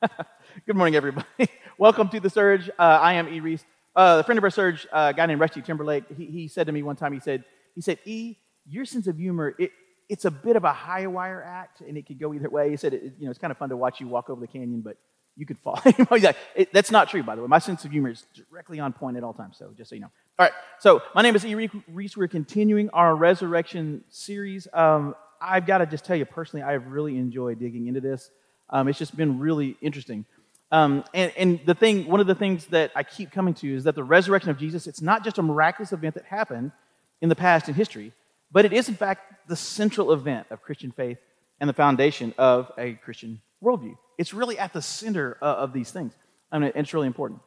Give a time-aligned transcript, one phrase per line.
[0.66, 1.26] Good morning, everybody.
[1.78, 2.68] Welcome to the Surge.
[2.78, 3.40] Uh, I am E.
[3.40, 3.64] Reese.
[3.94, 6.66] Uh, a friend of our Surge, uh, a guy named Rusty Timberlake, he, he said
[6.66, 7.44] to me one time, he said,
[7.74, 8.36] he said, E,
[8.68, 9.70] your sense of humor, it,
[10.08, 12.68] it's a bit of a high wire act, and it could go either way.
[12.68, 14.46] He said, it, you know, it's kind of fun to watch you walk over the
[14.46, 14.98] canyon, but
[15.34, 15.80] you could fall.
[16.10, 17.48] Like, it, that's not true, by the way.
[17.48, 20.02] My sense of humor is directly on point at all times, so just so you
[20.02, 20.10] know.
[20.38, 21.54] All right, so my name is E.
[21.88, 22.16] Reese.
[22.18, 24.68] We're continuing our resurrection series.
[24.74, 28.30] Um, I've got to just tell you personally, I've really enjoyed digging into this.
[28.70, 30.24] Um, it's just been really interesting.
[30.72, 33.84] Um, and, and the thing, one of the things that I keep coming to is
[33.84, 36.72] that the resurrection of Jesus, it's not just a miraculous event that happened
[37.20, 38.12] in the past in history,
[38.50, 41.18] but it is in fact the central event of Christian faith
[41.60, 43.96] and the foundation of a Christian worldview.
[44.18, 46.12] It's really at the center uh, of these things.
[46.50, 47.40] I mean, it's really important.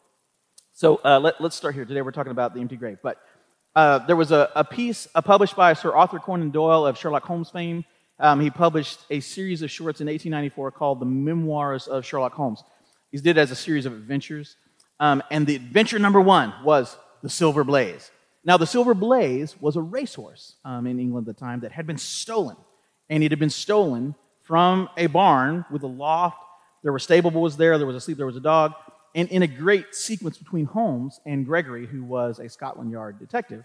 [0.74, 1.86] So uh, let, us start here.
[1.86, 3.00] Today we're talking about the empty grave.
[3.04, 3.22] But
[3.76, 7.24] uh, there was a, a piece uh, published by Sir Arthur Conan Doyle of Sherlock
[7.24, 7.86] Holmes fame.
[8.20, 12.64] Um, he published a series of shorts in 1894 called The Memoirs of Sherlock Holmes.
[13.12, 14.56] He did it as a series of adventures.
[15.00, 18.12] Um, and the adventure number one was the Silver Blaze.
[18.44, 21.88] Now, the Silver Blaze was a racehorse um, in England at the time that had
[21.88, 22.58] been stolen.
[23.10, 26.38] And it had been stolen from a barn with a loft.
[26.84, 28.74] There were stable boys there, there was a sleep, there was a dog.
[29.16, 33.64] And in a great sequence between Holmes and Gregory, who was a Scotland Yard detective,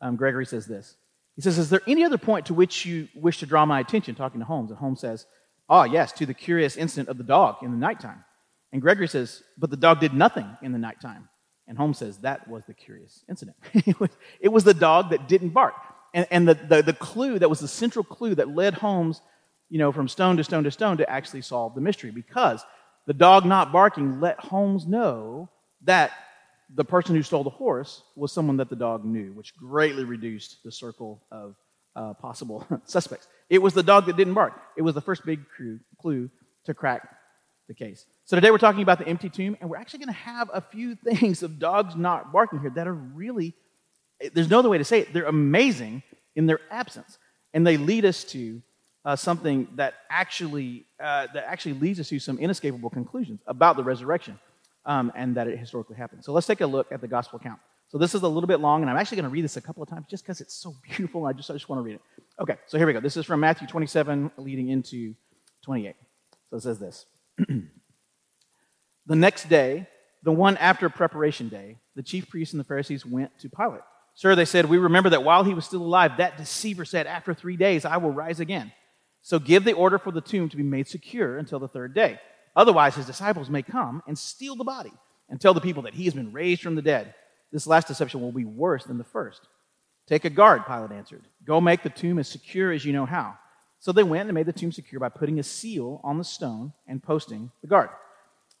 [0.00, 0.94] um, Gregory says this.
[1.36, 4.14] He says, Is there any other point to which you wish to draw my attention,
[4.14, 4.70] talking to Holmes?
[4.70, 5.26] And Holmes says,
[5.68, 8.24] Ah, oh, yes, to the curious incident of the dog in the nighttime.
[8.72, 11.28] And Gregory says, But the dog did nothing in the nighttime.
[11.66, 13.56] And Holmes says, That was the curious incident.
[13.74, 15.74] it, was, the dog that didn't bark.
[16.12, 19.20] And, and the, the, the clue that was the central clue that led Holmes,
[19.68, 22.64] you know, from stone to stone to stone to actually solve the mystery because
[23.06, 25.50] the dog not barking let Holmes know
[25.82, 26.12] that
[26.74, 30.62] the person who stole the horse was someone that the dog knew, which greatly reduced
[30.64, 31.54] the circle of
[31.94, 33.28] uh, possible suspects.
[33.48, 34.60] It was the dog that didn't bark.
[34.76, 35.40] It was the first big
[36.00, 36.30] clue
[36.64, 37.08] to crack
[37.68, 38.04] the case.
[38.24, 40.60] So today we're talking about the empty tomb, and we're actually going to have a
[40.60, 43.54] few things of dogs not barking here that are really,
[44.32, 46.02] there's no other way to say it, they're amazing
[46.34, 47.18] in their absence.
[47.52, 48.60] And they lead us to
[49.04, 53.84] uh, something that actually, uh, that actually leads us to some inescapable conclusions about the
[53.84, 54.40] resurrection
[54.86, 56.24] um, and that it historically happened.
[56.24, 57.60] So let's take a look at the gospel account.
[57.88, 59.60] So this is a little bit long, and I'm actually going to read this a
[59.60, 61.26] couple of times just because it's so beautiful.
[61.26, 62.00] I just, I just want to read it.
[62.40, 63.00] Okay, so here we go.
[63.00, 65.14] This is from Matthew 27 leading into
[65.62, 65.94] 28.
[66.50, 67.06] So it says this.
[69.06, 69.86] the next day,
[70.22, 73.82] the one after preparation day, the chief priests and the Pharisees went to Pilate.
[74.16, 77.34] Sir, they said, we remember that while he was still alive, that deceiver said, After
[77.34, 78.72] three days, I will rise again.
[79.22, 82.20] So give the order for the tomb to be made secure until the third day.
[82.56, 84.92] Otherwise, his disciples may come and steal the body
[85.28, 87.14] and tell the people that he has been raised from the dead.
[87.52, 89.48] This last deception will be worse than the first.
[90.06, 91.24] Take a guard, Pilate answered.
[91.44, 93.36] Go make the tomb as secure as you know how.
[93.80, 96.72] So they went and made the tomb secure by putting a seal on the stone
[96.86, 97.90] and posting the guard.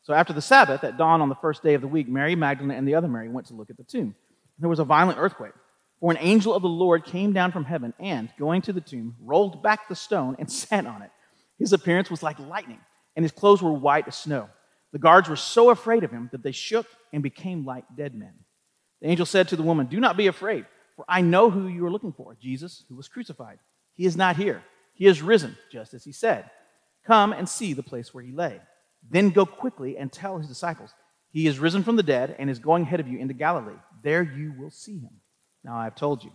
[0.02, 2.76] So after the Sabbath, at dawn on the first day of the week, Mary Magdalene
[2.76, 4.14] and the other Mary went to look at the tomb.
[4.58, 5.54] There was a violent earthquake,
[5.98, 9.16] for an angel of the Lord came down from heaven and, going to the tomb,
[9.20, 11.10] rolled back the stone and sat on it.
[11.58, 12.80] His appearance was like lightning,
[13.16, 14.48] and his clothes were white as snow.
[14.92, 18.32] The guards were so afraid of him that they shook and became like dead men.
[19.00, 20.66] The angel said to the woman, Do not be afraid,
[20.96, 23.58] for I know who you are looking for Jesus, who was crucified.
[23.94, 24.62] He is not here
[24.94, 26.48] he has risen, just as he said.
[27.04, 28.60] Come and see the place where he lay.
[29.10, 30.94] Then go quickly and tell his disciples,
[31.30, 33.74] He is risen from the dead and is going ahead of you into Galilee.
[34.02, 35.10] There you will see him.
[35.62, 36.30] Now I have told you.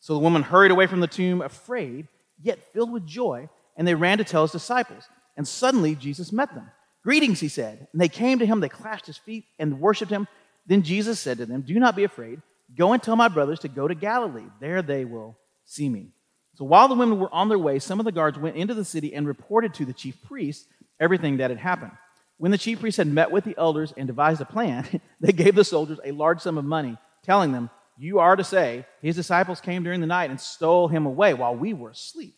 [0.00, 2.08] So the woman hurried away from the tomb, afraid,
[2.42, 5.04] yet filled with joy, and they ran to tell his disciples.
[5.36, 6.70] And suddenly Jesus met them.
[7.02, 7.88] Greetings, he said.
[7.92, 10.28] And they came to him, they clashed his feet and worshiped him.
[10.66, 12.40] Then Jesus said to them, Do not be afraid.
[12.76, 14.46] Go and tell my brothers to go to Galilee.
[14.60, 16.08] There they will see me.
[16.54, 18.84] So while the women were on their way, some of the guards went into the
[18.84, 20.66] city and reported to the chief priests
[21.00, 21.92] everything that had happened.
[22.38, 24.86] When the chief priests had met with the elders and devised a plan,
[25.20, 28.86] they gave the soldiers a large sum of money, telling them, You are to say,
[29.00, 32.34] his disciples came during the night and stole him away while we were asleep.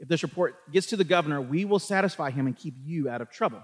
[0.00, 3.20] If this report gets to the governor, we will satisfy him and keep you out
[3.20, 3.62] of trouble.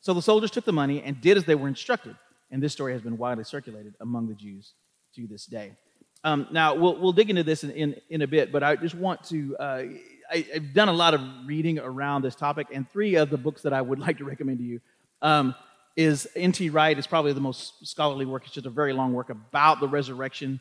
[0.00, 2.16] So the soldiers took the money and did as they were instructed.
[2.50, 4.72] And this story has been widely circulated among the Jews
[5.14, 5.72] to this day.
[6.24, 8.94] Um, now, we'll, we'll dig into this in, in, in, a bit, but I just
[8.94, 9.56] want to.
[9.58, 9.82] Uh,
[10.30, 13.60] I, have done a lot of reading around this topic, and three of the books
[13.62, 14.80] that I would like to recommend to you
[15.20, 15.54] um,
[15.96, 16.70] is N.T.
[16.70, 18.44] Wright is probably the most scholarly work.
[18.46, 20.60] It's just a very long work about the resurrection,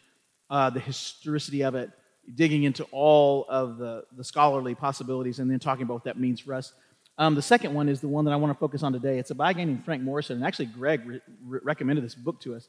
[0.50, 1.92] uh, the historicity of it,
[2.36, 6.40] digging into all of the, the scholarly possibilities, and then talking about what that means
[6.40, 6.74] for us.
[7.18, 9.20] Um, the second one is the one that I want to focus on today.
[9.20, 12.56] It's a guy named Frank Morison, and actually Greg re- re- recommended this book to
[12.56, 12.68] us.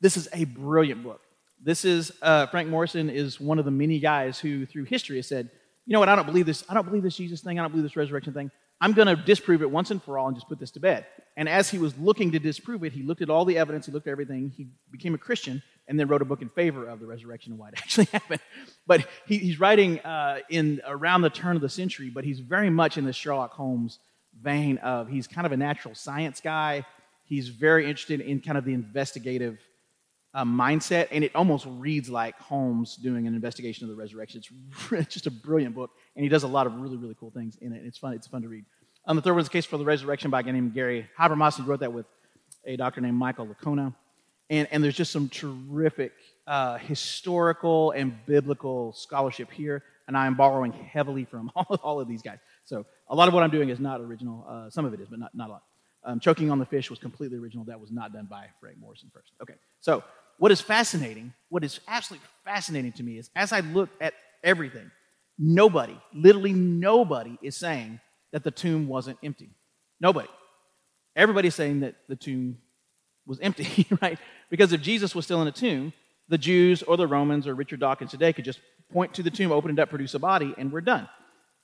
[0.00, 1.20] This is a brilliant book.
[1.62, 5.26] This is uh, Frank Morison is one of the many guys who, through history, has
[5.26, 5.50] said,
[5.86, 6.08] you know what?
[6.08, 6.64] I don't believe this.
[6.68, 7.58] I don't believe this Jesus thing.
[7.58, 8.50] I don't believe this resurrection thing.
[8.80, 11.06] I'm going to disprove it once and for all and just put this to bed.
[11.36, 13.92] And as he was looking to disprove it, he looked at all the evidence, he
[13.92, 17.00] looked at everything, he became a Christian, and then wrote a book in favor of
[17.00, 18.40] the resurrection and why it actually happened.
[18.86, 22.70] But he, he's writing uh, in around the turn of the century, but he's very
[22.70, 23.98] much in the Sherlock Holmes
[24.42, 26.84] vein of he's kind of a natural science guy.
[27.24, 29.58] He's very interested in kind of the investigative
[30.34, 34.42] uh, mindset, and it almost reads like Holmes doing an investigation of the resurrection.
[34.92, 37.56] It's, just a brilliant book, and he does a lot of really, really cool things
[37.60, 37.82] in it.
[37.84, 38.12] It's fun.
[38.12, 38.64] It's fun to read.
[39.06, 41.56] Um, the third one's a Case for the Resurrection by a guy named Gary Habermas.
[41.56, 42.06] He wrote that with
[42.66, 43.94] a doctor named Michael Licona.
[44.48, 46.12] And, and there's just some terrific
[46.46, 52.08] uh, historical and biblical scholarship here, and I am borrowing heavily from all, all of
[52.08, 52.38] these guys.
[52.64, 54.46] So a lot of what I'm doing is not original.
[54.48, 55.62] Uh, some of it is, but not, not a lot.
[56.04, 57.64] Um, Choking on the Fish was completely original.
[57.64, 59.32] That was not done by Frank Morison first.
[59.42, 60.04] Okay, so
[60.38, 64.14] what is fascinating, what is absolutely fascinating to me is as I look at
[64.44, 64.90] everything,
[65.38, 67.98] nobody, literally nobody, is saying
[68.32, 69.50] that the tomb wasn't empty.
[70.00, 70.28] Nobody.
[71.16, 72.58] Everybody's saying that the tomb
[73.26, 74.18] was empty, right?
[74.50, 75.92] Because if Jesus was still in a tomb,
[76.28, 78.60] the Jews or the Romans or Richard Dawkins today could just
[78.92, 81.08] point to the tomb, open it up, produce a body, and we're done.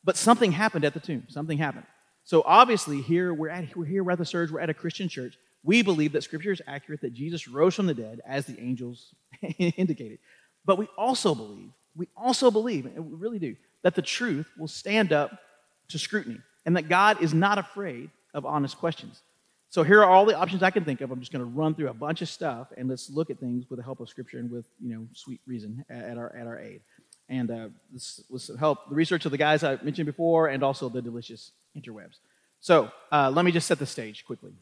[0.04, 1.24] But something happened at the tomb.
[1.28, 1.86] Something happened.
[2.24, 5.36] So obviously, here we're at we're here at the Surge, we're at a Christian church.
[5.64, 9.14] We believe that Scripture is accurate, that Jesus rose from the dead, as the angels
[9.58, 10.18] indicated.
[10.64, 14.68] But we also believe, we also believe, and we really do, that the truth will
[14.68, 15.38] stand up
[15.88, 19.20] to scrutiny, and that God is not afraid of honest questions.
[19.72, 21.10] So here are all the options I can think of.
[21.10, 23.70] I'm just going to run through a bunch of stuff and let's look at things
[23.70, 26.58] with the help of Scripture and with you know sweet reason at our at our
[26.58, 26.82] aid.
[27.30, 30.90] And uh, this will help the research of the guys I mentioned before and also
[30.90, 32.18] the delicious interwebs.
[32.60, 34.52] So uh, let me just set the stage quickly.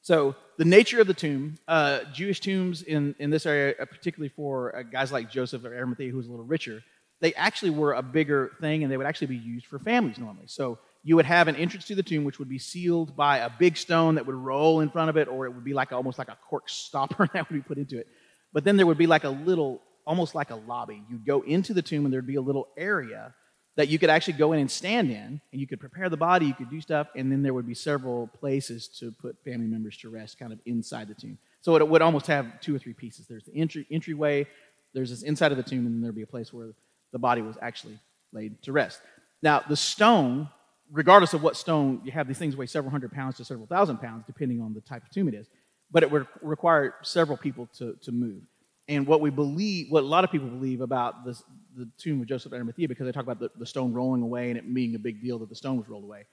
[0.00, 4.30] So the nature of the tomb, uh, Jewish tombs in, in this area, uh, particularly
[4.30, 6.82] for uh, guys like Joseph of Arimathea, who was a little richer,
[7.20, 10.46] they actually were a bigger thing and they would actually be used for families normally.
[10.46, 13.50] So you would have an entrance to the tomb which would be sealed by a
[13.50, 16.18] big stone that would roll in front of it, or it would be like almost
[16.18, 18.06] like a cork stopper that would be put into it.
[18.52, 21.02] But then there would be like a little, almost like a lobby.
[21.10, 23.34] You'd go into the tomb and there'd be a little area
[23.76, 26.44] that you could actually go in and stand in, and you could prepare the body,
[26.44, 29.96] you could do stuff, and then there would be several places to put family members
[29.96, 31.38] to rest kind of inside the tomb.
[31.62, 33.26] So it would almost have two or three pieces.
[33.26, 34.46] There's the entry, entryway,
[34.92, 36.74] there's this inside of the tomb, and then there'd be a place where
[37.12, 37.98] the body was actually
[38.32, 39.00] laid to rest.
[39.42, 40.48] Now, the stone
[40.92, 43.98] regardless of what stone, you have these things weigh several hundred pounds to several thousand
[43.98, 45.48] pounds, depending on the type of tomb it is.
[45.90, 48.42] But it would require several people to, to move.
[48.88, 51.42] And what we believe, what a lot of people believe about this,
[51.76, 54.50] the tomb of Joseph of Arimathea, because they talk about the, the, stone rolling away
[54.50, 56.24] and it being a big deal that the stone was rolled away,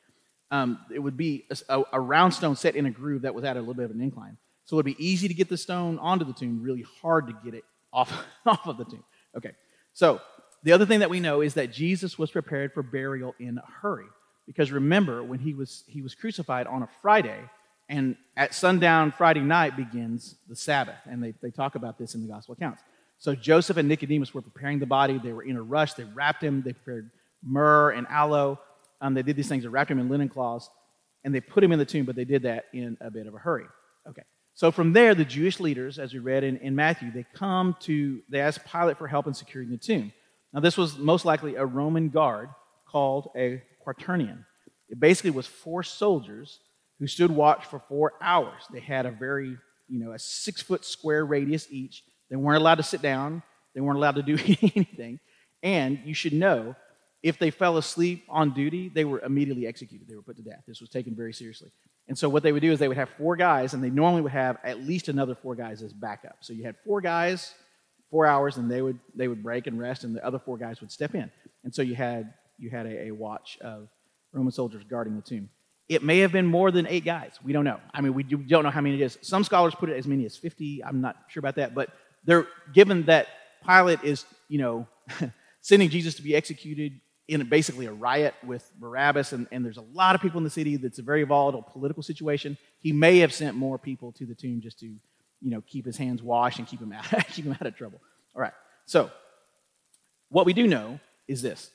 [0.52, 3.56] um, it would be a, a, round stone set in a groove that was at
[3.56, 4.36] a little bit of an incline.
[4.66, 7.34] So it would be easy to get the stone onto the tomb, really hard to
[7.44, 7.64] get it
[7.94, 8.12] off,
[8.46, 9.04] off of the tomb.
[9.38, 9.52] Okay,
[9.94, 10.20] so
[10.64, 13.64] the other thing that we know is that Jesus was prepared for burial in a
[13.82, 14.08] hurry.
[14.50, 17.38] Because remember, when he was, he was crucified on a Friday,
[17.88, 20.98] and at sundown Friday night begins the Sabbath.
[21.06, 22.82] And they, they talk about this in the gospel accounts.
[23.20, 25.20] So Joseph and Nicodemus were preparing the body.
[25.24, 25.94] They were in a rush.
[25.94, 26.64] They wrapped him.
[26.64, 27.12] They prepared
[27.44, 28.60] myrrh and aloe.
[29.02, 29.62] Um, they did these things.
[29.62, 30.68] They wrapped him in linen cloths.
[31.24, 33.36] And they put him in the tomb, but they did that in a bit of
[33.36, 33.66] a hurry.
[34.10, 34.24] Okay.
[34.56, 38.20] So from there, the Jewish leaders, as we read in, in Matthew, they come to,
[38.30, 40.12] they ask Pilate for help in securing the tomb.
[40.54, 42.50] Now, this was most likely a Roman guard
[42.90, 44.46] called a quaternion.
[44.90, 46.60] It basically was four soldiers
[47.00, 48.64] who stood watch for four hours.
[48.72, 52.04] They had a very, you know, a six foot square radius each.
[52.30, 53.44] They weren't allowed to sit down,
[53.74, 54.34] they weren't allowed to do
[54.76, 55.20] anything.
[55.62, 56.76] And you should know
[57.22, 60.08] if they fell asleep on duty, they were immediately executed.
[60.08, 60.64] They were put to death.
[60.68, 61.70] This was taken very seriously.
[62.08, 64.22] And so what they would do is they would have four guys, and they normally
[64.22, 66.38] would have at least another four guys as backup.
[66.40, 67.54] So you had four guys,
[68.10, 70.82] four hours, and they would they would break and rest, and the other four guys
[70.82, 71.30] would step in.
[71.64, 73.88] And so you had you had a, a watch of
[74.32, 75.50] Roman soldiers guarding the tomb.
[75.88, 77.40] It may have been more than eight guys.
[77.44, 77.80] We don't know.
[77.94, 79.18] I mean, we don't know how many it is.
[79.22, 80.84] Some scholars put it as many as 50.
[80.84, 81.74] I'm not sure about that.
[81.74, 81.90] But
[82.26, 83.28] they're given that
[83.66, 84.88] Pilate is, you know,
[85.62, 89.86] sending Jesus to be executed in basically a riot with Barabbas, and, and there's a
[89.94, 92.58] lot of people in the city that's a very volatile political situation.
[92.80, 95.96] He may have sent more people to the tomb just to, you know, keep his
[95.96, 98.02] hands washed and keep him out, keep him out of trouble.
[98.36, 98.54] All right.
[98.86, 99.12] So,
[100.30, 101.70] what we do know is this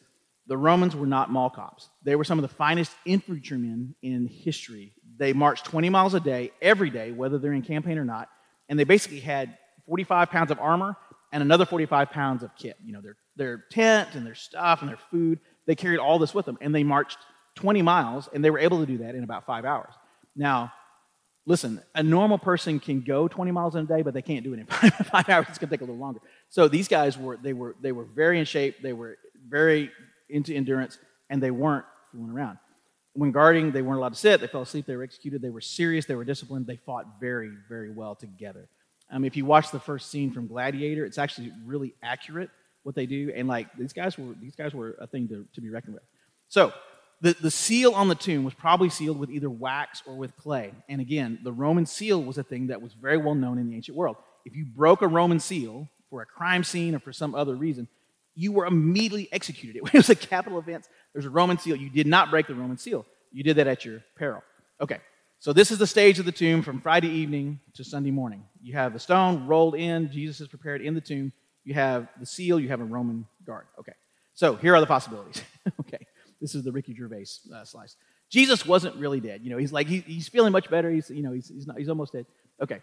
[0.47, 1.89] the Romans were not mall cops.
[2.03, 4.93] They were some of the finest infantrymen in history.
[5.17, 8.29] They marched 20 miles a day, every day, whether they're in campaign or not,
[8.69, 10.97] and they basically had 45 pounds of armor
[11.33, 12.77] and another 45 pounds of kit.
[12.85, 15.41] You know, their, their tent and their stuff and their food.
[15.67, 17.19] They carried all this with them, and they marched
[17.57, 19.93] 20 miles, and they were able to do that in about five hours.
[20.37, 20.73] Now,
[21.47, 24.53] listen, a normal person can go 20 miles in a day, but they can't do
[24.55, 25.47] it in five, five hours.
[25.49, 26.21] It's going to take a little longer.
[26.51, 28.83] So these guys were they were they were very in shape.
[28.83, 29.17] They were
[29.49, 29.91] very
[30.35, 30.99] into endurance,
[31.31, 32.59] and they weren't fooling around.
[33.15, 34.41] when guarding, they weren't allowed to sit.
[34.41, 34.87] They fell asleep.
[34.87, 35.41] They were executed.
[35.41, 36.05] They were serious.
[36.05, 36.67] They were disciplined.
[36.67, 38.69] They fought very, very well together.
[39.11, 42.51] Um, if you watch the first scene from Gladiator, it's actually really accurate
[42.83, 43.33] what they do.
[43.35, 46.03] And like these guys were, these guys were a thing to, to be reckoned with.
[46.49, 46.73] So
[47.21, 50.73] the, the seal on the tomb was probably sealed with either wax or with clay.
[50.89, 53.77] And again, the Roman seal was a thing that was very well known in the
[53.77, 54.17] ancient world.
[54.45, 57.89] If you broke a Roman seal for a crime scene or for some other reason,
[58.35, 59.83] you were immediately executed.
[59.87, 60.89] It was a capital offense.
[61.13, 61.77] There's a Roman seal.
[61.77, 63.07] You did not break the Roman seal.
[63.33, 64.43] You did that at your peril.
[64.81, 64.99] Okay,
[65.41, 68.45] so this is the stage of the tomb from Friday evening to Sunday morning.
[68.63, 70.11] You have the stone rolled in.
[70.11, 71.33] Jesus is prepared in the tomb.
[71.65, 72.59] You have the seal.
[72.59, 73.67] You have a Roman guard.
[73.79, 73.93] Okay,
[74.35, 75.43] so here are the possibilities.
[75.81, 76.05] okay,
[76.41, 77.97] this is the Ricky Gervais uh, slice.
[78.31, 79.43] Jesus wasn't really dead.
[79.43, 80.91] You know, he's like he, he's feeling much better.
[80.91, 82.27] He's you know he's he's, not, he's almost dead.
[82.61, 82.81] Okay,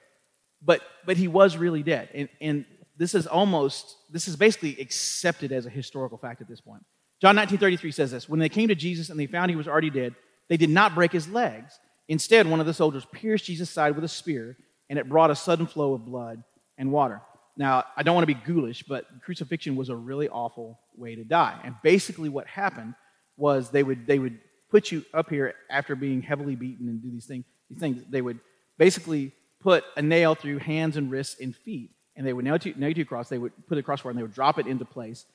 [0.61, 2.65] but but he was really dead, and and
[2.97, 6.83] this is almost, this is basically accepted as a historical fact at this point.
[7.21, 9.89] John 19:33 says this, when they came to Jesus and they found he was already
[9.89, 10.15] dead,
[10.49, 11.79] they did not break his legs.
[12.07, 14.57] Instead, one of the soldiers pierced Jesus' side with a spear,
[14.89, 16.43] and it brought a sudden flow of blood
[16.77, 17.21] and water.
[17.57, 21.23] Now, I don't want to be ghoulish, but crucifixion was a really awful way to
[21.23, 21.59] die.
[21.63, 22.95] And basically what happened
[23.37, 27.11] was they would they would put you up here after being heavily beaten and do
[27.11, 27.45] these things.
[27.69, 28.39] These things they would
[28.77, 32.73] basically put a nail through hands and wrists and feet and they would nail you,
[32.75, 33.29] nail you to a cross.
[33.29, 35.25] They would put a crossbar and they would drop it into place.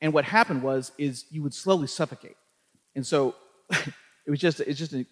[0.00, 2.36] And what happened was, is you would slowly suffocate.
[2.94, 3.34] And so
[3.70, 5.06] it was just, it's just an,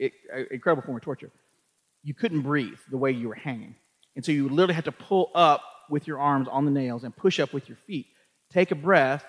[0.50, 1.30] incredible form of torture.
[2.02, 3.76] You couldn't breathe the way you were hanging.
[4.16, 7.16] And so you literally had to pull up with your arms on the nails and
[7.16, 8.06] push up with your feet,
[8.52, 9.24] take a breath,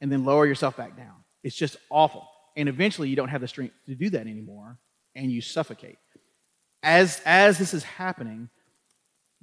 [0.00, 1.14] and then lower yourself back down.
[1.42, 2.28] It's just awful.
[2.56, 4.78] And eventually you don't have the strength to do that anymore,
[5.14, 5.98] and you suffocate.
[6.82, 8.48] As, as this is happening,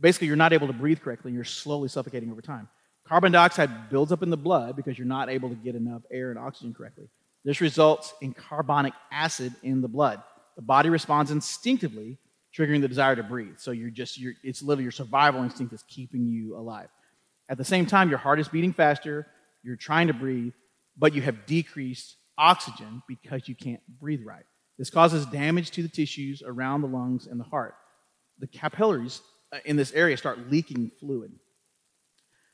[0.01, 2.67] basically you're not able to breathe correctly and you're slowly suffocating over time.
[3.07, 6.29] Carbon dioxide builds up in the blood because you're not able to get enough air
[6.29, 7.07] and oxygen correctly.
[7.43, 10.21] This results in carbonic acid in the blood.
[10.55, 12.17] The body responds instinctively,
[12.55, 13.57] triggering the desire to breathe.
[13.57, 16.89] So you're just, you're, it's literally your survival instinct that's keeping you alive.
[17.49, 19.27] At the same time, your heart is beating faster,
[19.63, 20.53] you're trying to breathe,
[20.97, 24.45] but you have decreased oxygen because you can't breathe right.
[24.77, 27.75] This causes damage to the tissues around the lungs and the heart.
[28.39, 31.31] The capillaries Uh, in this area start leaking fluid,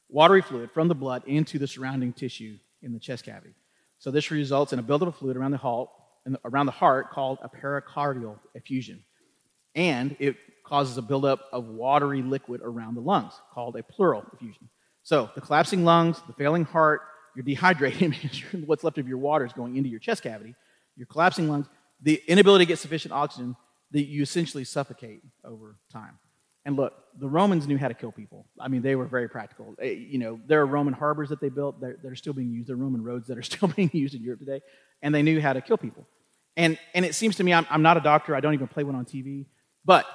[0.09, 3.53] watery fluid from the blood into the surrounding tissue in the chest cavity.
[3.99, 5.89] So this results in a buildup of fluid around the heart,
[6.45, 9.03] around the heart called a pericardial effusion.
[9.75, 14.69] And it causes a buildup of watery liquid around the lungs called a pleural effusion.
[15.03, 17.01] So the collapsing lungs, the failing heart,
[17.35, 18.15] you're dehydrated
[18.65, 20.55] what's left of your water is going into your chest cavity.
[20.95, 21.67] Your collapsing lungs,
[22.01, 23.55] the inability to get sufficient oxygen,
[23.91, 26.17] that you essentially suffocate over time.
[26.67, 28.45] And look, the Romans knew how to kill people.
[28.59, 29.73] I mean, they were very practical.
[29.81, 32.67] Eh, you know, there are Roman harbors that they built that are still being used.
[32.67, 34.59] There are Roman roads that are still being used in Europe today.
[35.01, 36.05] And they knew how to kill people.
[36.57, 38.35] And, and it seems to me, I'm, I'm not a doctor.
[38.35, 39.45] I don't even play one on TV.
[39.85, 40.05] But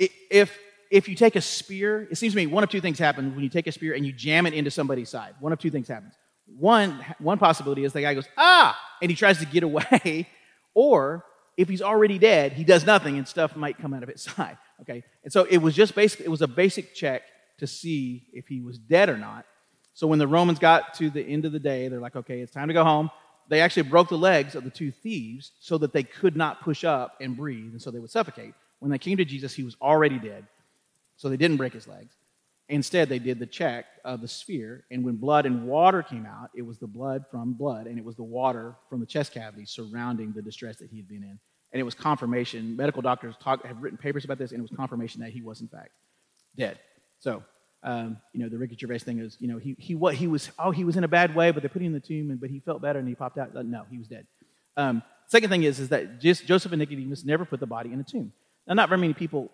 [0.00, 0.58] if,
[0.90, 3.44] if you take a spear, it seems to me one of two things happen when
[3.44, 5.36] you take a spear and you jam it into somebody's side.
[5.38, 6.14] One of two things happens.
[6.58, 10.26] One, one possibility is the guy goes, ah, and he tries to get away.
[10.74, 11.22] Or
[11.56, 14.58] if he's already dead, he does nothing and stuff might come out of his side.
[14.80, 15.04] Okay?
[15.24, 17.22] And so it was just basically, it was a basic check
[17.58, 19.46] to see if he was dead or not.
[19.94, 22.52] So when the Romans got to the end of the day, they're like, okay, it's
[22.52, 23.10] time to go home.
[23.48, 26.84] They actually broke the legs of the two thieves so that they could not push
[26.84, 28.54] up and breathe, and so they would suffocate.
[28.78, 30.46] When they came to Jesus, he was already dead,
[31.16, 32.14] so they didn't break his legs.
[32.72, 36.50] Instead, they did the check of the sphere, and when blood and water came out,
[36.54, 39.64] it was the blood from blood, and it was the water from the chest cavity
[39.66, 41.38] surrounding the distress that he had been in
[41.72, 42.76] and it was confirmation.
[42.76, 45.60] Medical doctors talk, have written papers about this, and it was confirmation that he was
[45.60, 45.90] in fact
[46.56, 46.78] dead.
[47.20, 47.42] So,
[47.82, 50.50] um, you know, the Ricky Gervais thing is, you know, he, he, what, he was,
[50.58, 52.40] oh, he was in a bad way, but they put him in the tomb, and,
[52.40, 53.54] but he felt better and he popped out.
[53.54, 54.26] No, he was dead.
[54.76, 58.00] Um, second thing is, is that just Joseph and Nicodemus never put the body in
[58.00, 58.32] a tomb.
[58.66, 59.50] Now, not very many people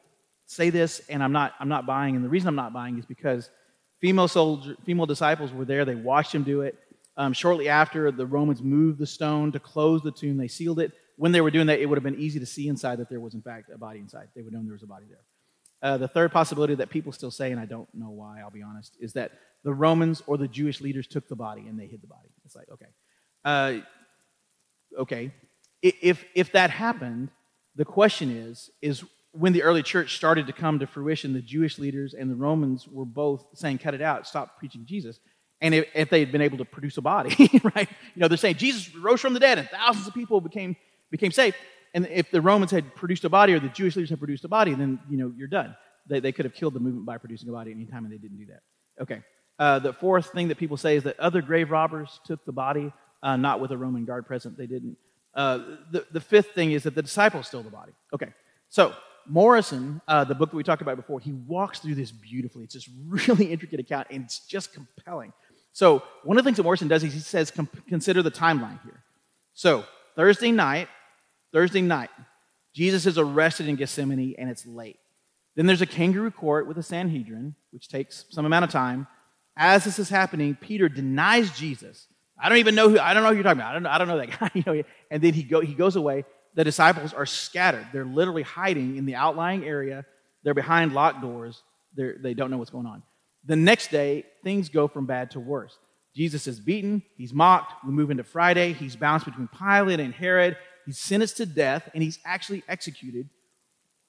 [0.49, 2.17] say this, and I'm not, I'm not buying.
[2.17, 3.49] And the reason I'm not buying is because
[4.01, 5.85] female soldier, female disciples were there.
[5.85, 6.77] They watched him do it.
[7.17, 10.37] Um, shortly after, the Romans moved the stone to close the tomb.
[10.37, 12.69] They sealed it when they were doing that, it would have been easy to see
[12.69, 14.29] inside that there was, in fact, a body inside.
[14.37, 15.19] They would know there was a body there.
[15.83, 18.63] Uh, the third possibility that people still say, and I don't know why, I'll be
[18.63, 19.33] honest, is that
[19.65, 22.29] the Romans or the Jewish leaders took the body and they hid the body.
[22.45, 22.87] It's like, okay.
[23.45, 23.81] Uh,
[24.97, 25.33] okay.
[25.83, 27.31] If, if that happened,
[27.75, 29.03] the question is, is
[29.39, 32.89] when the early church started to come to fruition, the Jewish leaders and the Romans
[32.89, 35.21] were both saying, cut it out, stop preaching Jesus.
[35.61, 37.31] And if, if they had been able to produce a body,
[37.75, 37.89] right?
[38.15, 40.77] You know, they're saying Jesus rose from the dead and thousands of people became
[41.11, 41.57] became saved.
[41.95, 44.49] And if the Romans had produced a body or the Jewish leaders had produced a
[44.49, 45.75] body, then you know you're done.
[46.07, 48.19] They, they could have killed the movement by producing a body any time, and they
[48.19, 48.63] didn't do that.
[49.01, 49.23] Okay.
[49.59, 52.93] Uh, the fourth thing that people say is that other grave robbers took the body,
[53.23, 54.57] uh, not with a Roman guard present.
[54.57, 54.97] They didn't.
[55.35, 55.59] Uh,
[55.91, 57.93] the, the fifth thing is that the disciples stole the body.
[58.13, 58.29] Okay,
[58.69, 58.95] so
[59.29, 62.65] Morison, uh, the book that we talked about before, he walks through this beautifully.
[62.65, 65.33] It's this really intricate account, and it's just compelling.
[65.73, 67.53] So, one of the things that Morison does is he says,
[67.89, 69.03] consider the timeline here.
[69.55, 69.85] So,
[70.17, 70.89] Thursday night,
[71.53, 72.11] Thursday night,
[72.75, 74.99] Jesus is arrested in Gethsemane, and it's late.
[75.57, 79.07] Then there's a kangaroo court with a Sanhedrin, which takes some amount of time.
[79.57, 82.07] As this is happening, Peter denies Jesus.
[82.41, 83.71] I don't even know who, I don't know who you're talking about.
[83.71, 84.51] I don't, I don't know that guy.
[84.55, 86.25] You know, and then he, go, he goes away
[86.59, 87.87] the disciples are scattered.
[87.93, 90.05] They're literally hiding in the outlying area.
[90.43, 91.63] They're behind locked doors.
[91.95, 93.05] They're, they don't know what's going on.
[93.45, 95.79] The next day, things go from bad to worse.
[96.17, 97.05] Jesus is beaten.
[97.17, 97.85] He's mocked.
[97.87, 98.73] We move into Friday.
[98.73, 100.57] He's bounced between Pilate and Herod.
[100.85, 103.29] He's sentenced to death, and he's actually executed.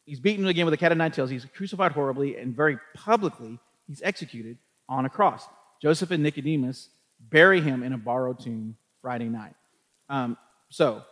[0.06, 1.30] He's beaten again with a cat of nine tails.
[1.30, 5.46] He's crucified horribly, and very publicly, he's executed on a cross.
[5.84, 6.90] Joseph and Nicodemus
[7.20, 9.54] bury him in a borrowed tomb Friday night.
[10.10, 10.36] Um,
[10.72, 11.04] so,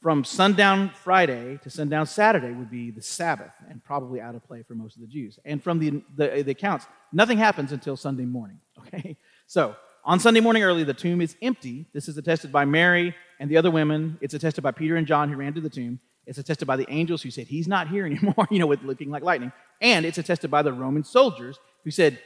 [0.00, 4.62] from sundown Friday to sundown Saturday would be the Sabbath, and probably out of play
[4.62, 5.38] for most of the Jews.
[5.44, 8.58] And from the, the, the accounts, nothing happens until Sunday morning.
[8.86, 9.16] Okay?
[9.48, 9.74] So,
[10.04, 11.84] on Sunday morning early, the tomb is empty.
[11.92, 14.16] This is attested by Mary and the other women.
[14.22, 16.00] It's attested by Peter and John who ran to the tomb.
[16.26, 19.10] It's attested by the angels who said, He's not here anymore, you know, with looking
[19.10, 19.52] like lightning.
[19.82, 22.18] And it's attested by the Roman soldiers who said,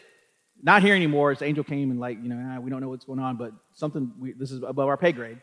[0.63, 1.33] Not here anymore.
[1.33, 3.53] This angel came and, like, you know, ah, we don't know what's going on, but
[3.73, 5.39] something, we, this is above our pay grade.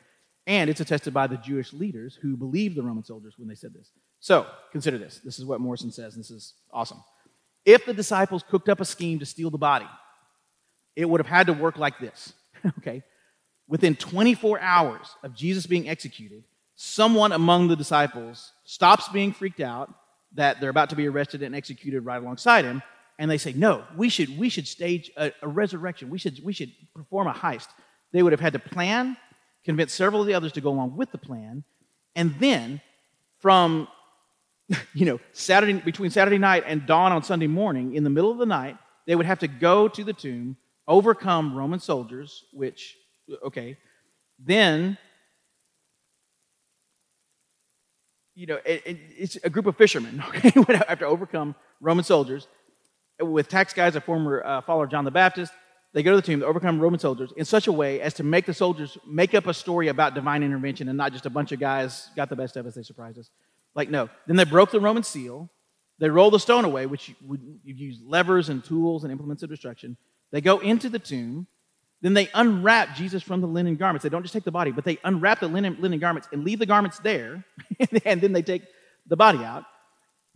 [0.47, 3.73] And it's attested by the Jewish leaders who believed the Roman soldiers when they said
[3.73, 3.91] this.
[4.19, 5.19] So, consider this.
[5.23, 7.03] This is what Morison says, and this is awesome.
[7.65, 9.87] If the disciples cooked up a scheme to steal the body,
[10.95, 12.33] it would have had to work like this.
[12.79, 13.03] okay?
[13.67, 16.43] Within 24 hours of Jesus being executed,
[16.75, 19.93] someone among the disciples stops being freaked out
[20.33, 22.81] that they're about to be arrested and executed right alongside him,
[23.17, 26.09] and they say, No, we should, we should stage a, a resurrection.
[26.09, 27.67] We should, we should perform a heist.
[28.11, 29.17] They would have had to plan
[29.63, 31.63] convince several of the others to go along with the plan,
[32.15, 32.81] and then
[33.39, 33.87] from
[34.93, 38.37] you know Saturday between Saturday night and dawn on Sunday morning, in the middle of
[38.37, 42.95] the night, they would have to go to the tomb, overcome Roman soldiers, which
[43.43, 43.77] okay,
[44.43, 44.97] then
[48.35, 52.03] you know it, it, it's a group of fishermen okay would have to overcome Roman
[52.03, 52.47] soldiers.
[53.21, 55.51] With tax guys, a former uh, follower of John the Baptist
[55.93, 58.23] they go to the tomb to overcome Roman soldiers in such a way as to
[58.23, 61.51] make the soldiers make up a story about divine intervention and not just a bunch
[61.51, 63.29] of guys got the best of us, they surprised us.
[63.73, 64.09] Like, no.
[64.27, 65.49] Then they broke the Roman seal.
[65.97, 69.97] They roll the stone away, which would use levers and tools and implements of destruction.
[70.31, 71.47] They go into the tomb.
[72.01, 74.03] Then they unwrap Jesus from the linen garments.
[74.03, 76.59] They don't just take the body, but they unwrap the linen, linen garments and leave
[76.59, 77.43] the garments there.
[78.05, 78.63] and then they take
[79.07, 79.65] the body out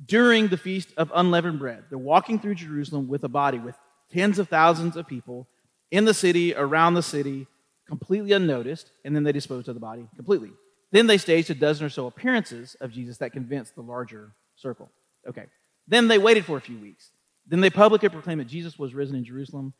[0.05, 1.85] during the feast of unleavened bread.
[1.89, 3.75] They're walking through Jerusalem with a body with
[4.13, 5.47] tens of thousands of people
[5.91, 7.47] in the city, around the city,
[7.87, 10.51] completely unnoticed, and then they disposed of the body completely.
[10.91, 14.89] Then they staged a dozen or so appearances of Jesus that convinced the larger circle.
[15.27, 15.45] Okay.
[15.87, 17.09] Then they waited for a few weeks.
[17.47, 19.73] Then they publicly proclaimed that Jesus was risen in Jerusalem,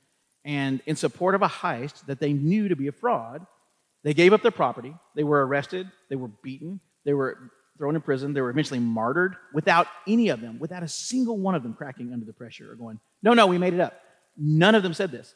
[0.44, 3.46] and in support of a heist that they knew to be a fraud,
[4.04, 4.94] they gave up their property.
[5.16, 5.90] They were arrested.
[6.10, 6.82] They were beaten.
[7.06, 7.38] They were
[7.78, 8.34] thrown in prison.
[8.34, 12.12] They were eventually martyred without any of them, without a single one of them cracking
[12.12, 14.00] under the pressure or going, No, no, we made it up.
[14.38, 15.34] None of them said this.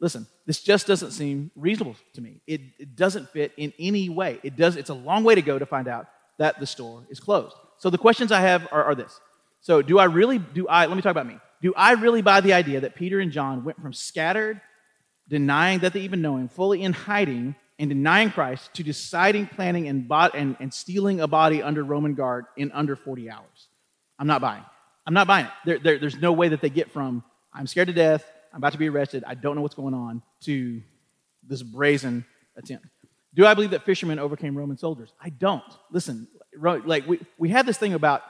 [0.00, 2.40] Listen, this just doesn't seem reasonable to me.
[2.46, 4.38] It, it, doesn't fit in any way.
[4.42, 6.06] It does, it's a long way to go to find out
[6.38, 7.56] that the store is closed.
[7.78, 9.18] So the questions I have are, are this.
[9.60, 11.38] So do I really, do I, let me talk about me.
[11.62, 14.60] Do I really buy the idea that Peter and John went from scattered,
[15.28, 19.88] denying that they even know him, fully in hiding, and denying Christ, to deciding, planning,
[19.88, 23.68] and, bot, and, and stealing a body under Roman guard in under 40 hours?
[24.18, 24.64] I'm not buying.
[25.06, 25.52] I'm not buying it.
[25.64, 27.24] There, there, there's no way that they get from
[27.56, 30.22] I'm scared to death, I'm about to be arrested, I don't know what's going on,
[30.44, 30.80] to
[31.46, 32.24] this brazen
[32.56, 32.86] attempt.
[33.34, 35.12] Do I believe that fishermen overcame Roman soldiers?
[35.20, 35.62] I don't.
[35.92, 36.26] Listen,
[36.58, 38.22] like we, we had this thing about,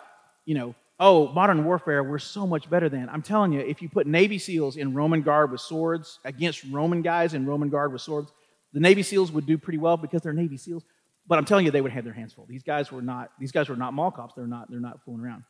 [0.45, 3.09] you know, oh, modern warfare, we're so much better than.
[3.09, 7.03] I'm telling you, if you put Navy SEALs in Roman garb with swords against Roman
[7.03, 8.33] guys in Roman garb with swords,
[8.73, 10.83] the Navy SEALs would do pretty well because they're Navy SEALs.
[11.29, 12.47] But I'm telling you, they would have their hands full.
[12.47, 13.31] These guys were not.
[13.39, 14.35] These guys were not mall cops.
[14.35, 14.69] They're not.
[14.69, 15.45] They're not fooling around.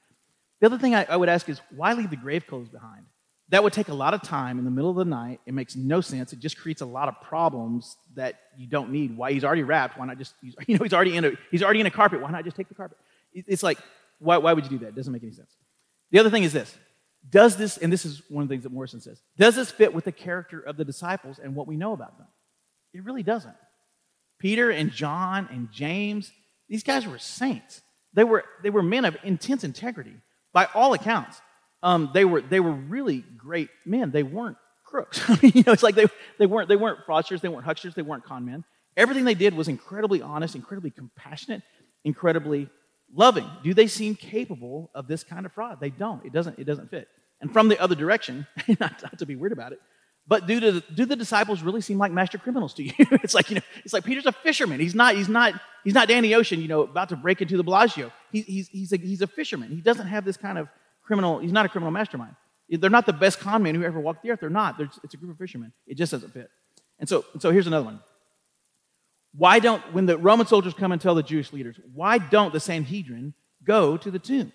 [0.61, 3.07] The other thing I, I would ask is why leave the grave clothes behind?
[3.51, 5.41] That would take a lot of time in the middle of the night.
[5.47, 6.33] It makes no sense.
[6.33, 9.17] It just creates a lot of problems that you don't need.
[9.17, 9.97] Why he's already wrapped?
[9.99, 12.21] Why not just you know he's already in a he's already in a carpet.
[12.21, 12.99] Why not just take the carpet?
[13.33, 13.79] It's like
[14.19, 14.89] why, why would you do that?
[14.89, 15.51] It doesn't make any sense.
[16.11, 16.77] The other thing is this:
[17.29, 19.21] Does this and this is one of the things that Morison says?
[19.37, 22.27] Does this fit with the character of the disciples and what we know about them?
[22.95, 23.55] It really doesn't.
[24.39, 26.33] Peter and John and James,
[26.69, 27.83] these guys were saints.
[28.15, 30.15] They were they were men of intense integrity
[30.53, 31.41] by all accounts
[31.87, 34.11] um, they were they were really great men.
[34.11, 35.23] They weren't crooks.
[35.29, 36.07] I mean, you know, it's like they,
[36.39, 38.65] they weren't they weren't fraudsters, they weren't hucksters, they weren't con men.
[38.97, 41.63] Everything they did was incredibly honest, incredibly compassionate,
[42.05, 42.69] incredibly
[43.15, 43.49] loving?
[43.63, 45.79] Do they seem capable of this kind of fraud?
[45.81, 46.25] They don't.
[46.25, 47.09] It doesn't, it doesn't fit.
[47.41, 48.47] And from the other direction,
[48.81, 49.81] not, not to be weird about it,
[50.27, 52.93] but do the, do the disciples really seem like master criminals to you?
[52.99, 54.81] it's like, you know, it's like Peter's a fisherman.
[54.81, 57.63] He's not, he's not, he's not Danny Ocean, you know, about to break into the
[57.63, 58.11] Bellagio.
[58.33, 59.71] He, he's, he's, a, he's a fisherman.
[59.71, 60.69] He doesn't have this kind of
[61.07, 62.35] criminal, he's not a criminal mastermind.
[62.69, 64.41] They're not the best con men who ever walked the earth.
[64.41, 64.77] They're not.
[64.77, 65.73] They're, it's a group of fishermen.
[65.87, 66.51] It just doesn't fit.
[66.99, 68.01] And so, and so here's another one.
[69.37, 72.61] Why don't, when the Roman soldiers come and tell the Jewish leaders, why don't the
[72.61, 74.53] Sanhedrin go to the tomb?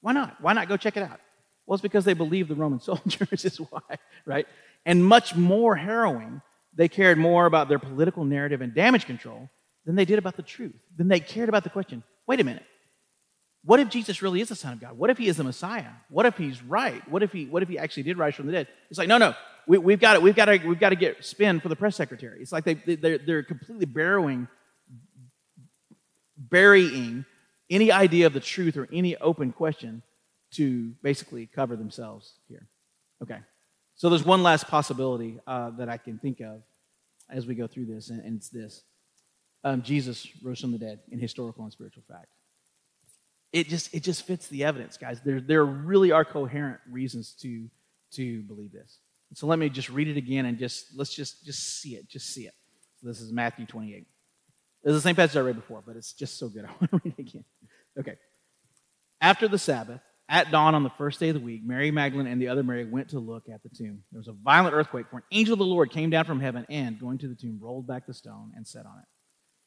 [0.00, 0.40] Why not?
[0.40, 1.20] Why not go check it out?
[1.66, 4.46] Well, it's because they believe the Roman soldiers is why, right?
[4.84, 6.40] And much more harrowing,
[6.74, 9.50] they cared more about their political narrative and damage control
[9.84, 10.76] than they did about the truth.
[10.96, 12.64] Then they cared about the question wait a minute,
[13.66, 14.96] what if Jesus really is the Son of God?
[14.96, 15.90] What if he is the Messiah?
[16.08, 17.06] What if he's right?
[17.10, 18.68] What if he, what if he actually did rise from the dead?
[18.90, 19.34] It's like, no, no,
[19.66, 21.96] we, have got to, we've got to, we've got to get spin for the press
[21.96, 22.40] secretary.
[22.40, 24.46] It's like they, they're, they're completely burying,
[26.38, 27.24] burying
[27.68, 30.02] any idea of the truth or any open question
[30.52, 32.68] to basically cover themselves here.
[33.20, 33.40] Okay.
[33.96, 36.62] So there's one last possibility uh, that I can think of
[37.28, 38.82] as we go through this, and, and it's this
[39.64, 42.28] um, Jesus rose from the dead in historical and spiritual fact.
[43.52, 45.20] It just, it just fits the evidence, guys.
[45.24, 47.68] There, there really are coherent reasons to,
[48.12, 48.98] to believe this.
[49.34, 52.08] So let me just read it again and just let's just just see it.
[52.08, 52.54] Just see it.
[53.00, 54.06] So this is Matthew 28.
[54.84, 56.64] This is the same passage I read before, but it's just so good.
[56.68, 57.44] I want to read it again.
[57.98, 58.16] Okay.
[59.20, 62.40] After the Sabbath, at dawn on the first day of the week, Mary Magdalene and
[62.40, 64.02] the other Mary went to look at the tomb.
[64.12, 66.66] There was a violent earthquake, for an angel of the Lord came down from heaven
[66.68, 69.06] and, going to the tomb, rolled back the stone and sat on it.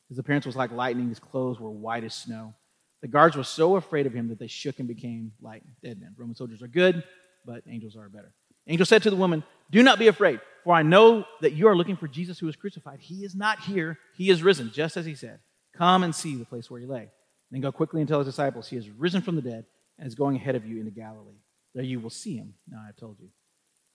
[0.09, 2.53] His appearance was like lightning, his clothes were white as snow.
[3.01, 6.13] The guards were so afraid of him that they shook and became like dead men.
[6.17, 7.03] Roman soldiers are good,
[7.45, 8.33] but angels are better.
[8.67, 11.75] Angel said to the woman, Do not be afraid, for I know that you are
[11.75, 12.99] looking for Jesus who was crucified.
[12.99, 15.39] He is not here, he is risen, just as he said.
[15.75, 17.09] Come and see the place where he lay.
[17.51, 19.65] Then go quickly and tell his disciples, He has risen from the dead
[19.97, 21.39] and is going ahead of you into Galilee.
[21.73, 22.53] There you will see him.
[22.67, 23.29] Now I have told you.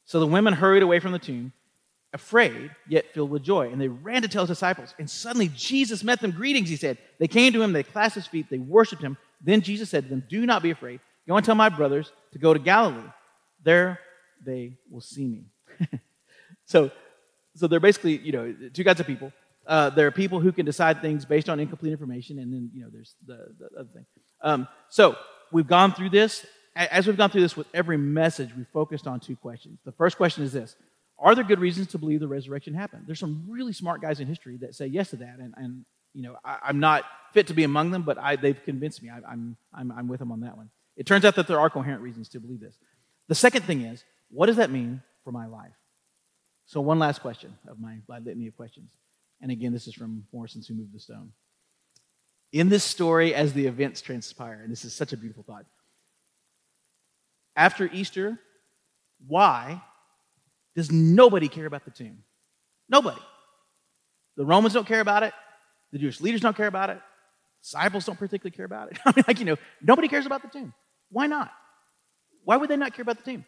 [0.06, 1.52] So the women hurried away from the tomb,
[2.14, 3.70] afraid, yet filled with joy.
[3.70, 4.94] And they ran to tell his disciples.
[4.98, 6.30] And suddenly Jesus met them.
[6.30, 6.96] Greetings, he said.
[7.18, 9.18] They came to him, they clasped his feet, they worshiped him.
[9.42, 11.00] Then Jesus said to them, Do not be afraid.
[11.28, 13.10] Go and tell my brothers to go to Galilee.
[13.62, 13.98] There
[14.44, 15.44] they will see me.
[16.66, 16.90] so,
[17.56, 19.32] so they're basically, you know, two kinds of people.
[19.66, 22.82] Uh, there are people who can decide things based on incomplete information, and then, you
[22.82, 24.04] know, there's the, the other thing.
[24.42, 25.16] Um, so,
[25.50, 26.44] we've gone through this.
[26.76, 29.78] As we've gone through this with every message, we focused on two questions.
[29.84, 30.76] The first question is this
[31.18, 33.04] Are there good reasons to believe the resurrection happened?
[33.06, 36.22] There's some really smart guys in history that say yes to that, and, and you
[36.22, 39.10] know, I, am not fit to be among them, but I, they've convinced me.
[39.10, 40.70] I, I'm, I'm, I'm with them on that one.
[40.96, 42.76] It turns out that there are coherent reasons to believe this.
[43.28, 45.74] The second thing is, what does that mean for my life?
[46.66, 48.90] So, one last question of my, my litany of questions.
[49.40, 51.32] And again, this is from Morison's Who Moved the Stone.
[52.52, 55.66] In this story, as the events transpire, and this is such a beautiful thought,
[57.56, 58.38] after Easter,
[59.26, 59.82] why
[60.74, 62.18] does nobody care about the tomb?
[62.88, 63.20] Nobody.
[64.36, 65.32] The Romans don't care about it.
[65.92, 67.00] The Jewish leaders don't care about it.
[67.62, 68.98] Disciples don't particularly care about it.
[69.06, 70.74] I mean, like, you know, nobody cares about the tomb.
[71.10, 71.50] Why not?
[72.44, 73.44] Why would they not care about the tomb?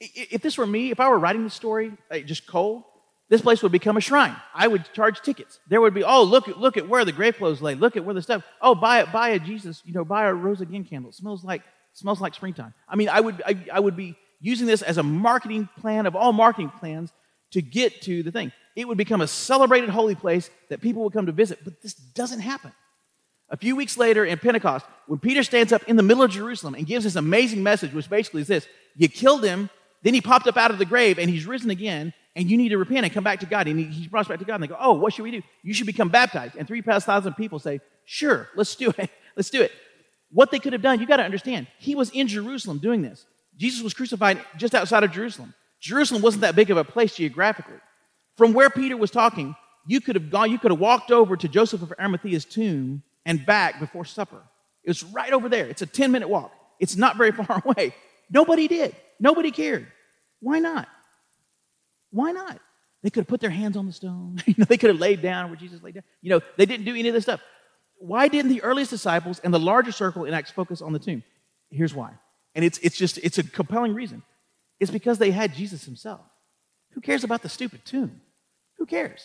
[0.00, 1.92] If this were me, if I were writing the story
[2.24, 2.84] just cold,
[3.28, 4.36] this place would become a shrine.
[4.54, 5.58] I would charge tickets.
[5.68, 7.74] There would be, oh, look look at where the grave clothes lay.
[7.74, 8.44] Look at where the stuff.
[8.60, 11.10] Oh, buy it, buy a Jesus, you know, buy a rose again candle.
[11.10, 12.72] It smells like smells like springtime.
[12.88, 16.14] I mean, I would I, I would be using this as a marketing plan of
[16.16, 17.12] all marketing plans
[17.52, 18.52] to get to the thing.
[18.74, 21.60] It would become a celebrated holy place that people would come to visit.
[21.64, 22.72] But this doesn't happen.
[23.48, 26.74] A few weeks later in Pentecost, when Peter stands up in the middle of Jerusalem
[26.74, 29.70] and gives this amazing message, which basically is this You killed him,
[30.02, 32.70] then he popped up out of the grave and he's risen again, and you need
[32.70, 33.68] to repent and come back to God.
[33.68, 34.56] And he, he's brought us back to God.
[34.56, 35.42] And they go, Oh, what should we do?
[35.62, 36.56] You should become baptized.
[36.56, 39.10] And 3,000 people say, Sure, let's do it.
[39.36, 39.70] Let's do it.
[40.30, 43.26] What they could have done, you got to understand, he was in Jerusalem doing this.
[43.56, 45.54] Jesus was crucified just outside of Jerusalem.
[45.80, 47.78] Jerusalem wasn't that big of a place geographically.
[48.36, 49.54] From where Peter was talking,
[49.86, 53.44] you could have gone, you could have walked over to Joseph of Arimathea's tomb and
[53.46, 54.42] back before supper.
[54.84, 55.66] It was right over there.
[55.66, 56.52] It's a 10 minute walk.
[56.78, 57.94] It's not very far away.
[58.30, 58.94] Nobody did.
[59.20, 59.86] Nobody cared.
[60.40, 60.88] Why not?
[62.10, 62.58] Why not?
[63.02, 64.42] They could have put their hands on the stone.
[64.46, 66.04] you know, they could have laid down where Jesus laid down.
[66.22, 67.40] You know, they didn't do any of this stuff.
[67.98, 71.22] Why didn't the earliest disciples and the larger circle in Acts focus on the tomb?
[71.70, 72.12] Here's why.
[72.56, 74.22] And it's, it's just, it's a compelling reason.
[74.80, 76.22] It's because they had Jesus himself.
[76.92, 78.22] Who cares about the stupid tomb?
[78.78, 79.20] Who cares?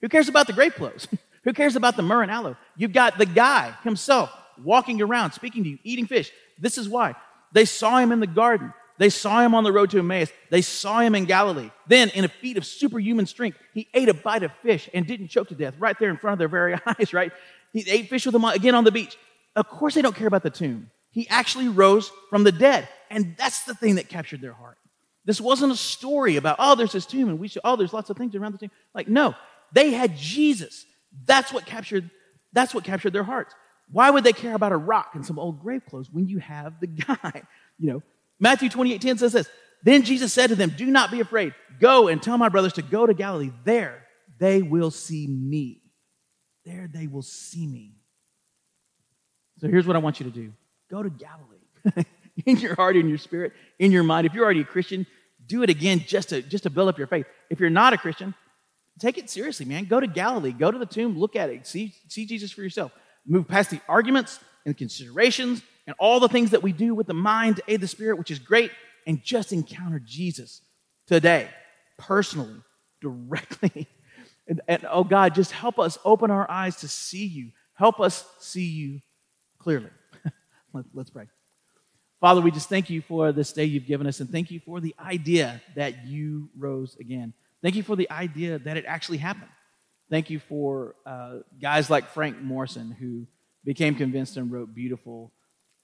[0.00, 1.06] Who cares about the grave clothes?
[1.44, 2.56] Who cares about the myrrh and aloe?
[2.76, 4.30] You've got the guy himself
[4.62, 6.32] walking around, speaking to you, eating fish.
[6.58, 7.14] This is why.
[7.52, 8.74] They saw him in the garden.
[8.98, 10.30] They saw him on the road to Emmaus.
[10.50, 11.70] They saw him in Galilee.
[11.86, 15.28] Then, in a feat of superhuman strength, he ate a bite of fish and didn't
[15.28, 17.32] choke to death right there in front of their very eyes, right?
[17.72, 19.16] He ate fish with them again on the beach.
[19.54, 20.90] Of course, they don't care about the tomb.
[21.12, 22.88] He actually rose from the dead.
[23.10, 24.78] And that's the thing that captured their heart.
[25.24, 28.10] This wasn't a story about, oh, there's this tomb and we should, oh, there's lots
[28.10, 28.70] of things around the tomb.
[28.94, 29.34] Like, no,
[29.72, 30.84] they had Jesus.
[31.24, 32.10] That's what captured,
[32.52, 33.54] that's what captured their hearts.
[33.90, 36.80] Why would they care about a rock and some old grave clothes when you have
[36.80, 37.42] the guy?
[37.78, 38.02] You know,
[38.40, 39.48] Matthew 28 10 says this.
[39.84, 41.54] Then Jesus said to them, Do not be afraid.
[41.78, 43.50] Go and tell my brothers to go to Galilee.
[43.64, 44.06] There
[44.38, 45.82] they will see me.
[46.64, 47.92] There they will see me.
[49.58, 50.52] So here's what I want you to do
[50.92, 52.04] go to Galilee.
[52.46, 54.26] in your heart, in your spirit, in your mind.
[54.26, 55.06] If you're already a Christian,
[55.46, 57.26] do it again just to, just to build up your faith.
[57.50, 58.34] If you're not a Christian,
[58.98, 59.86] take it seriously, man.
[59.86, 62.92] Go to Galilee, go to the tomb, look at it, see, see Jesus for yourself.
[63.26, 67.14] Move past the arguments and considerations and all the things that we do with the
[67.14, 68.70] mind to aid the spirit, which is great,
[69.06, 70.60] and just encounter Jesus
[71.06, 71.48] today,
[71.98, 72.60] personally,
[73.00, 73.88] directly.
[74.48, 77.52] And, and oh God, just help us open our eyes to see you.
[77.74, 78.98] Help us see you
[79.60, 79.88] clearly.
[80.72, 81.26] Let, let's pray.
[82.20, 84.80] Father, we just thank you for this day you've given us, and thank you for
[84.80, 87.32] the idea that you rose again.
[87.62, 89.50] Thank you for the idea that it actually happened.
[90.08, 93.26] Thank you for uh, guys like Frank Morison, who
[93.64, 95.32] became convinced and wrote beautiful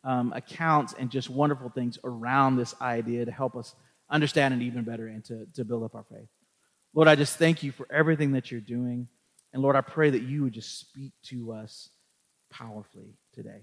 [0.05, 3.74] um, accounts and just wonderful things around this idea to help us
[4.11, 6.29] understand it even better and to, to build up our faith.
[6.94, 9.09] Lord, I just thank you for everything that you're doing.
[9.53, 11.88] And Lord, I pray that you would just speak to us
[12.51, 13.62] powerfully today.